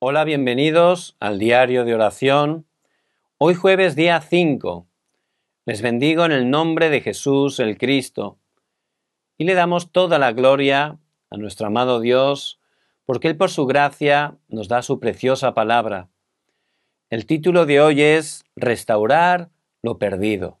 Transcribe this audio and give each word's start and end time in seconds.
Hola, 0.00 0.22
bienvenidos 0.22 1.16
al 1.18 1.40
diario 1.40 1.84
de 1.84 1.92
oración. 1.92 2.68
Hoy 3.36 3.54
jueves 3.54 3.96
día 3.96 4.20
5. 4.20 4.86
Les 5.66 5.82
bendigo 5.82 6.24
en 6.24 6.30
el 6.30 6.50
nombre 6.50 6.88
de 6.88 7.00
Jesús 7.00 7.58
el 7.58 7.76
Cristo 7.76 8.38
y 9.38 9.42
le 9.42 9.54
damos 9.54 9.90
toda 9.90 10.20
la 10.20 10.30
gloria 10.30 11.00
a 11.30 11.36
nuestro 11.36 11.66
amado 11.66 11.98
Dios 11.98 12.60
porque 13.06 13.26
Él 13.26 13.36
por 13.36 13.50
su 13.50 13.66
gracia 13.66 14.36
nos 14.46 14.68
da 14.68 14.82
su 14.82 15.00
preciosa 15.00 15.52
palabra. 15.52 16.08
El 17.10 17.26
título 17.26 17.66
de 17.66 17.80
hoy 17.80 18.00
es 18.00 18.44
Restaurar 18.54 19.50
lo 19.82 19.98
perdido. 19.98 20.60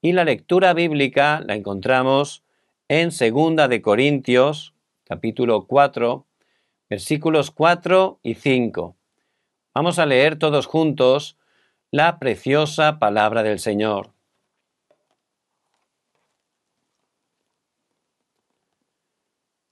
Y 0.00 0.12
la 0.12 0.24
lectura 0.24 0.72
bíblica 0.72 1.42
la 1.44 1.54
encontramos 1.54 2.42
en 2.88 3.10
Segunda 3.12 3.68
de 3.68 3.82
Corintios, 3.82 4.72
capítulo 5.04 5.66
4, 5.66 6.24
versículos 6.92 7.50
4 7.50 8.20
y 8.22 8.34
5. 8.34 8.98
Vamos 9.72 9.98
a 9.98 10.04
leer 10.04 10.38
todos 10.38 10.66
juntos 10.66 11.38
la 11.90 12.18
preciosa 12.18 12.98
palabra 12.98 13.42
del 13.42 13.60
Señor. 13.60 14.10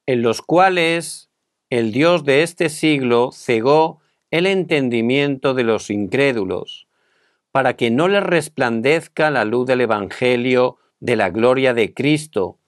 En 0.07 0.23
los 0.23 0.41
cuales 0.41 1.29
el 1.69 1.93
Dios 1.93 2.25
de 2.25 2.43
este 2.43 2.71
siglo 2.71 3.33
cegó 3.33 4.01
el 4.31 4.47
entendimiento 4.47 5.53
de 5.53 5.65
los 5.65 5.91
incrédulos, 5.91 6.89
para 7.53 7.77
que 7.77 7.91
no 7.91 8.09
les 8.09 8.23
resplandezca 8.23 9.31
la 9.31 9.45
luz 9.45 9.67
del 9.67 9.83
Evangelio 9.83 10.79
de 11.01 11.17
la 11.17 11.29
gloria 11.29 11.75
de 11.75 11.93
Cristo, 11.93 12.59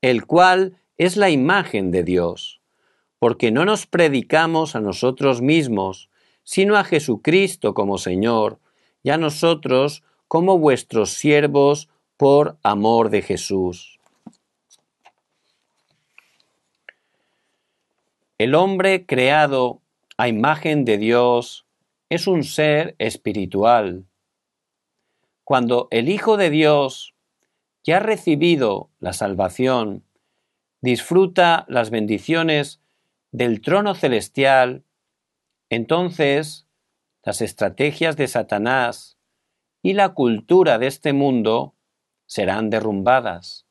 el 0.00 0.24
cual 0.24 0.78
es 0.96 1.18
la 1.18 1.28
imagen 1.28 1.90
de 1.90 2.04
Dios 2.04 2.57
porque 3.18 3.50
no 3.50 3.64
nos 3.64 3.86
predicamos 3.86 4.76
a 4.76 4.80
nosotros 4.80 5.42
mismos, 5.42 6.08
sino 6.44 6.76
a 6.76 6.84
Jesucristo 6.84 7.74
como 7.74 7.98
Señor, 7.98 8.58
y 9.02 9.10
a 9.10 9.16
nosotros 9.16 10.02
como 10.26 10.58
vuestros 10.58 11.10
siervos 11.10 11.88
por 12.16 12.58
amor 12.62 13.10
de 13.10 13.22
Jesús. 13.22 13.98
El 18.38 18.54
hombre 18.54 19.06
creado 19.06 19.80
a 20.16 20.28
imagen 20.28 20.84
de 20.84 20.98
Dios 20.98 21.66
es 22.08 22.26
un 22.26 22.44
ser 22.44 22.94
espiritual. 22.98 24.04
Cuando 25.44 25.88
el 25.90 26.08
Hijo 26.08 26.36
de 26.36 26.50
Dios, 26.50 27.14
que 27.82 27.94
ha 27.94 28.00
recibido 28.00 28.90
la 29.00 29.12
salvación, 29.12 30.04
disfruta 30.80 31.64
las 31.68 31.90
bendiciones 31.90 32.80
del 33.30 33.60
trono 33.60 33.94
celestial, 33.94 34.84
entonces 35.70 36.66
las 37.22 37.42
estrategias 37.42 38.16
de 38.16 38.28
Satanás 38.28 39.18
y 39.82 39.92
la 39.92 40.10
cultura 40.14 40.78
de 40.78 40.86
este 40.86 41.12
mundo 41.12 41.74
serán 42.26 42.70
derrumbadas. 42.70 43.66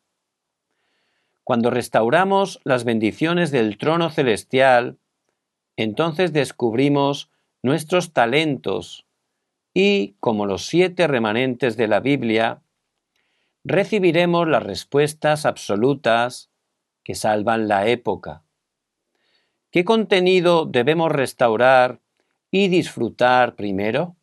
Cuando 1.43 1.69
restauramos 1.69 2.59
las 2.63 2.83
bendiciones 2.83 3.51
del 3.51 3.77
trono 3.77 4.09
celestial, 4.09 4.99
entonces 5.77 6.33
descubrimos 6.33 7.29
nuestros 7.63 8.13
talentos 8.13 9.07
y, 9.73 10.15
como 10.19 10.45
los 10.45 10.65
siete 10.65 11.07
remanentes 11.07 11.77
de 11.77 11.87
la 11.87 11.99
Biblia, 11.99 12.61
recibiremos 13.63 14.47
las 14.47 14.63
respuestas 14.63 15.45
absolutas 15.45 16.49
que 17.03 17.15
salvan 17.15 17.67
la 17.67 17.87
época. 17.87 18.43
¿Qué 19.69 19.83
contenido 19.83 20.65
debemos 20.65 21.11
restaurar 21.11 21.99
y 22.51 22.69
disfrutar 22.69 23.55
primero? 23.55 24.15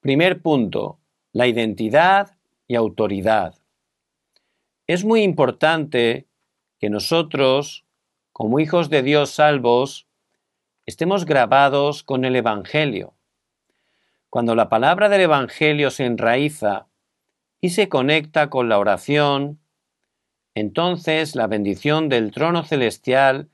Primer 0.00 0.40
punto, 0.40 1.00
la 1.32 1.48
identidad 1.48 2.36
y 2.68 2.76
autoridad. 2.76 3.56
Es 4.86 5.04
muy 5.04 5.22
importante 5.22 6.28
que 6.78 6.90
nosotros, 6.90 7.84
como 8.32 8.60
hijos 8.60 8.88
de 8.88 9.02
Dios 9.02 9.30
salvos, 9.30 10.06
estemos 10.86 11.24
grabados 11.24 12.04
con 12.04 12.24
el 12.24 12.36
Evangelio. 12.36 13.14
Cuando 14.30 14.54
la 14.54 14.68
palabra 14.68 15.08
del 15.08 15.22
Evangelio 15.22 15.90
se 15.90 16.04
enraiza 16.04 16.86
y 17.60 17.70
se 17.70 17.88
conecta 17.88 18.48
con 18.48 18.68
la 18.68 18.78
oración, 18.78 19.58
entonces 20.54 21.34
la 21.34 21.48
bendición 21.48 22.08
del 22.08 22.30
trono 22.30 22.62
celestial 22.62 23.48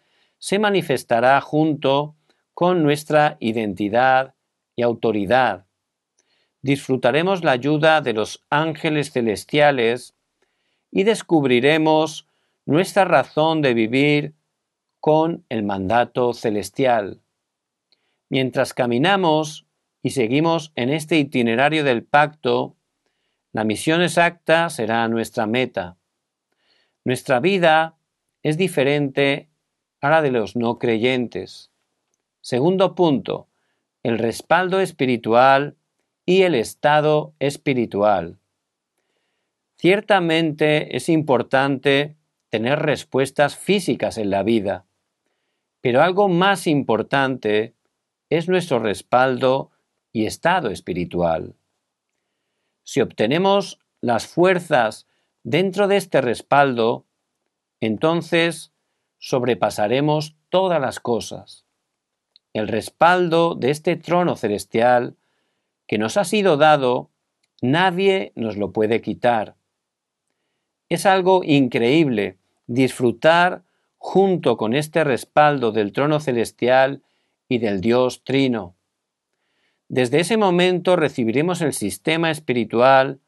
se 0.44 0.58
manifestará 0.58 1.40
junto 1.40 2.16
con 2.52 2.82
nuestra 2.82 3.38
identidad 3.40 4.34
y 4.76 4.82
autoridad. 4.82 5.64
Disfrutaremos 6.60 7.42
la 7.42 7.52
ayuda 7.52 8.02
de 8.02 8.12
los 8.12 8.44
ángeles 8.50 9.10
celestiales 9.10 10.14
y 10.90 11.04
descubriremos 11.04 12.28
nuestra 12.66 13.06
razón 13.06 13.62
de 13.62 13.72
vivir 13.72 14.34
con 15.00 15.46
el 15.48 15.62
mandato 15.62 16.34
celestial. 16.34 17.22
Mientras 18.28 18.74
caminamos 18.74 19.64
y 20.02 20.10
seguimos 20.10 20.72
en 20.74 20.90
este 20.90 21.16
itinerario 21.16 21.84
del 21.84 22.04
pacto, 22.04 22.76
la 23.52 23.64
misión 23.64 24.02
exacta 24.02 24.68
será 24.68 25.08
nuestra 25.08 25.46
meta. 25.46 25.96
Nuestra 27.02 27.40
vida 27.40 27.96
es 28.42 28.58
diferente 28.58 29.48
a 30.04 30.20
de 30.20 30.30
los 30.30 30.54
no 30.54 30.78
creyentes. 30.78 31.70
Segundo 32.42 32.94
punto, 32.94 33.48
el 34.02 34.18
respaldo 34.18 34.80
espiritual 34.80 35.76
y 36.26 36.42
el 36.42 36.54
estado 36.54 37.32
espiritual. 37.38 38.38
Ciertamente 39.78 40.94
es 40.94 41.08
importante 41.08 42.16
tener 42.50 42.80
respuestas 42.80 43.56
físicas 43.56 44.18
en 44.18 44.28
la 44.28 44.42
vida, 44.42 44.84
pero 45.80 46.02
algo 46.02 46.28
más 46.28 46.66
importante 46.66 47.74
es 48.28 48.46
nuestro 48.46 48.80
respaldo 48.80 49.70
y 50.12 50.26
estado 50.26 50.68
espiritual. 50.68 51.54
Si 52.82 53.00
obtenemos 53.00 53.80
las 54.02 54.26
fuerzas 54.26 55.06
dentro 55.44 55.88
de 55.88 55.96
este 55.96 56.20
respaldo, 56.20 57.06
entonces 57.80 58.73
sobrepasaremos 59.24 60.36
todas 60.50 60.78
las 60.78 61.00
cosas. 61.00 61.64
El 62.52 62.68
respaldo 62.68 63.54
de 63.54 63.70
este 63.70 63.96
trono 63.96 64.36
celestial 64.36 65.16
que 65.86 65.96
nos 65.96 66.18
ha 66.18 66.24
sido 66.24 66.58
dado, 66.58 67.08
nadie 67.62 68.32
nos 68.34 68.58
lo 68.58 68.70
puede 68.70 69.00
quitar. 69.00 69.56
Es 70.90 71.06
algo 71.06 71.40
increíble 71.42 72.36
disfrutar 72.66 73.62
junto 73.96 74.58
con 74.58 74.74
este 74.74 75.04
respaldo 75.04 75.72
del 75.72 75.92
trono 75.92 76.20
celestial 76.20 77.02
y 77.48 77.60
del 77.60 77.80
Dios 77.80 78.24
Trino. 78.24 78.76
Desde 79.88 80.20
ese 80.20 80.36
momento 80.36 80.96
recibiremos 80.96 81.62
el 81.62 81.72
sistema 81.72 82.30
espiritual 82.30 83.20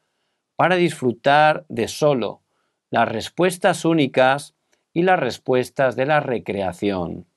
para 0.55 0.75
disfrutar 0.75 1.65
de 1.69 1.87
solo 1.87 2.43
las 2.91 3.09
respuestas 3.09 3.83
únicas 3.83 4.53
y 4.97 5.03
las 5.03 5.19
respuestas 5.19 5.95
de 5.95 6.07
la 6.07 6.21
recreación. 6.21 7.27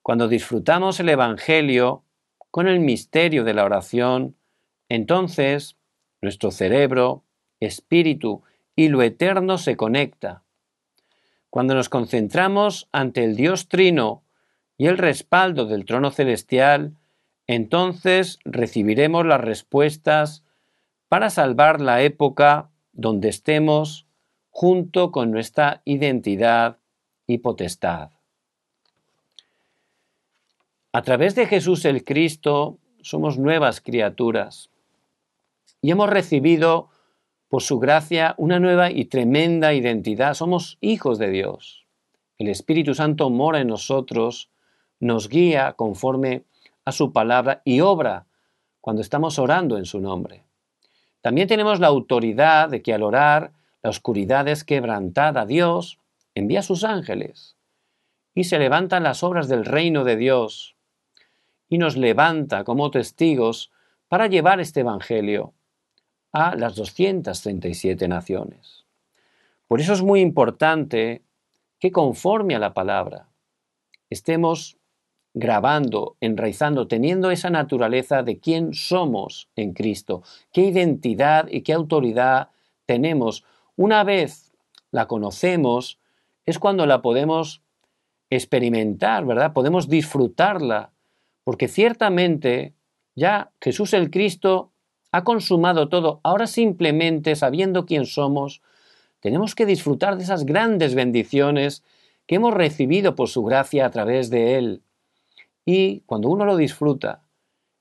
Cuando 0.00 0.28
disfrutamos 0.28 1.00
el 1.00 1.08
Evangelio 1.08 2.04
con 2.52 2.68
el 2.68 2.78
misterio 2.78 3.42
de 3.42 3.52
la 3.52 3.64
oración, 3.64 4.36
entonces 4.88 5.76
nuestro 6.22 6.52
cerebro, 6.52 7.24
espíritu 7.58 8.44
y 8.76 8.90
lo 8.90 9.02
eterno 9.02 9.58
se 9.58 9.76
conecta. 9.76 10.44
Cuando 11.48 11.74
nos 11.74 11.88
concentramos 11.88 12.88
ante 12.92 13.24
el 13.24 13.34
Dios 13.34 13.68
Trino 13.68 14.22
y 14.78 14.86
el 14.86 14.98
respaldo 14.98 15.66
del 15.66 15.84
trono 15.84 16.12
celestial, 16.12 16.94
entonces 17.48 18.38
recibiremos 18.44 19.26
las 19.26 19.40
respuestas 19.40 20.44
para 21.08 21.28
salvar 21.28 21.80
la 21.80 22.02
época 22.02 22.70
donde 22.92 23.30
estemos 23.30 24.06
junto 24.60 25.10
con 25.10 25.30
nuestra 25.30 25.80
identidad 25.86 26.76
y 27.26 27.38
potestad. 27.38 28.10
A 30.92 31.00
través 31.00 31.34
de 31.34 31.46
Jesús 31.46 31.86
el 31.86 32.04
Cristo 32.04 32.76
somos 33.00 33.38
nuevas 33.38 33.80
criaturas 33.80 34.68
y 35.80 35.92
hemos 35.92 36.10
recibido 36.10 36.90
por 37.48 37.62
su 37.62 37.78
gracia 37.78 38.34
una 38.36 38.60
nueva 38.60 38.90
y 38.90 39.06
tremenda 39.06 39.72
identidad. 39.72 40.34
Somos 40.34 40.76
hijos 40.82 41.18
de 41.18 41.30
Dios. 41.30 41.86
El 42.36 42.48
Espíritu 42.48 42.94
Santo 42.94 43.30
mora 43.30 43.62
en 43.62 43.68
nosotros, 43.68 44.50
nos 44.98 45.30
guía 45.30 45.72
conforme 45.72 46.44
a 46.84 46.92
su 46.92 47.14
palabra 47.14 47.62
y 47.64 47.80
obra 47.80 48.26
cuando 48.82 49.00
estamos 49.00 49.38
orando 49.38 49.78
en 49.78 49.86
su 49.86 50.00
nombre. 50.00 50.44
También 51.22 51.48
tenemos 51.48 51.80
la 51.80 51.86
autoridad 51.86 52.68
de 52.68 52.82
que 52.82 52.92
al 52.92 53.04
orar 53.04 53.52
la 53.82 53.90
oscuridad 53.90 54.46
es 54.48 54.64
quebrantada. 54.64 55.46
Dios 55.46 55.98
envía 56.34 56.62
sus 56.62 56.84
ángeles 56.84 57.56
y 58.34 58.44
se 58.44 58.58
levantan 58.58 59.02
las 59.02 59.22
obras 59.22 59.48
del 59.48 59.64
reino 59.64 60.04
de 60.04 60.16
Dios. 60.16 60.76
y 61.72 61.78
nos 61.78 61.96
levanta 61.96 62.64
como 62.64 62.90
testigos 62.90 63.70
para 64.08 64.26
llevar 64.26 64.58
este 64.58 64.80
Evangelio 64.80 65.54
a 66.32 66.56
las 66.56 66.74
237 66.74 68.08
naciones. 68.08 68.86
Por 69.68 69.80
eso 69.80 69.92
es 69.92 70.02
muy 70.02 70.20
importante 70.20 71.22
que 71.78 71.92
conforme 71.92 72.56
a 72.56 72.58
la 72.58 72.74
palabra 72.74 73.28
estemos 74.10 74.78
grabando, 75.32 76.16
enraizando, 76.20 76.88
teniendo 76.88 77.30
esa 77.30 77.50
naturaleza 77.50 78.22
de 78.24 78.40
quién 78.40 78.74
somos 78.74 79.48
en 79.54 79.72
Cristo, 79.72 80.22
qué 80.52 80.62
identidad 80.62 81.46
y 81.48 81.62
qué 81.62 81.72
autoridad 81.72 82.48
tenemos. 82.86 83.44
Una 83.80 84.04
vez 84.04 84.52
la 84.90 85.06
conocemos, 85.06 85.98
es 86.44 86.58
cuando 86.58 86.84
la 86.84 87.00
podemos 87.00 87.62
experimentar, 88.28 89.24
¿verdad? 89.24 89.54
Podemos 89.54 89.88
disfrutarla, 89.88 90.92
porque 91.44 91.66
ciertamente 91.66 92.74
ya 93.14 93.52
Jesús 93.58 93.94
el 93.94 94.10
Cristo 94.10 94.70
ha 95.12 95.24
consumado 95.24 95.88
todo. 95.88 96.20
Ahora 96.24 96.46
simplemente, 96.46 97.34
sabiendo 97.36 97.86
quién 97.86 98.04
somos, 98.04 98.60
tenemos 99.20 99.54
que 99.54 99.64
disfrutar 99.64 100.18
de 100.18 100.24
esas 100.24 100.44
grandes 100.44 100.94
bendiciones 100.94 101.82
que 102.26 102.34
hemos 102.34 102.52
recibido 102.52 103.14
por 103.14 103.30
su 103.30 103.44
gracia 103.44 103.86
a 103.86 103.90
través 103.90 104.28
de 104.28 104.58
Él. 104.58 104.82
Y 105.64 106.00
cuando 106.00 106.28
uno 106.28 106.44
lo 106.44 106.58
disfruta, 106.58 107.22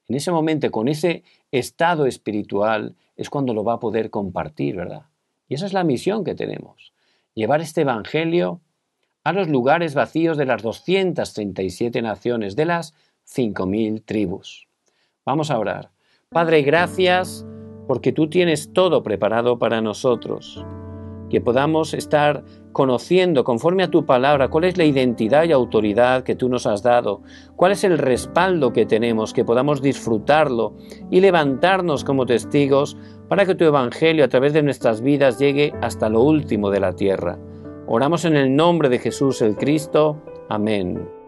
en 0.07 0.15
ese 0.15 0.31
momento, 0.31 0.71
con 0.71 0.87
ese 0.87 1.25
estado 1.51 2.05
espiritual, 2.05 2.95
es 3.17 3.29
cuando 3.29 3.53
lo 3.53 3.65
va 3.65 3.73
a 3.73 3.79
poder 3.81 4.09
compartir, 4.09 4.77
¿verdad? 4.77 5.08
Y 5.49 5.55
esa 5.55 5.65
es 5.65 5.73
la 5.73 5.83
misión 5.83 6.23
que 6.23 6.35
tenemos, 6.35 6.93
llevar 7.33 7.59
este 7.59 7.81
Evangelio 7.81 8.61
a 9.25 9.33
los 9.33 9.49
lugares 9.49 9.95
vacíos 9.95 10.37
de 10.37 10.45
las 10.45 10.61
237 10.61 12.01
naciones, 12.01 12.55
de 12.55 12.65
las 12.65 12.93
5.000 13.27 14.03
tribus. 14.05 14.67
Vamos 15.25 15.51
a 15.51 15.59
orar. 15.59 15.91
Padre, 16.29 16.61
gracias 16.61 17.45
porque 17.87 18.13
tú 18.13 18.29
tienes 18.29 18.71
todo 18.71 19.03
preparado 19.03 19.59
para 19.59 19.81
nosotros 19.81 20.63
que 21.29 21.41
podamos 21.41 21.93
estar 21.93 22.43
conociendo 22.71 23.43
conforme 23.43 23.83
a 23.83 23.89
tu 23.89 24.05
palabra 24.05 24.49
cuál 24.49 24.65
es 24.65 24.77
la 24.77 24.85
identidad 24.85 25.43
y 25.45 25.51
autoridad 25.51 26.23
que 26.23 26.35
tú 26.35 26.49
nos 26.49 26.65
has 26.65 26.83
dado, 26.83 27.21
cuál 27.55 27.71
es 27.71 27.83
el 27.83 27.97
respaldo 27.97 28.73
que 28.73 28.85
tenemos, 28.85 29.33
que 29.33 29.45
podamos 29.45 29.81
disfrutarlo 29.81 30.75
y 31.09 31.19
levantarnos 31.19 32.03
como 32.03 32.25
testigos 32.25 32.97
para 33.27 33.45
que 33.45 33.55
tu 33.55 33.65
Evangelio 33.65 34.25
a 34.25 34.29
través 34.29 34.53
de 34.53 34.63
nuestras 34.63 35.01
vidas 35.01 35.39
llegue 35.39 35.73
hasta 35.81 36.09
lo 36.09 36.21
último 36.21 36.71
de 36.71 36.79
la 36.79 36.93
tierra. 36.93 37.37
Oramos 37.87 38.25
en 38.25 38.35
el 38.35 38.55
nombre 38.55 38.89
de 38.89 38.99
Jesús 38.99 39.41
el 39.41 39.55
Cristo. 39.55 40.21
Amén. 40.47 41.18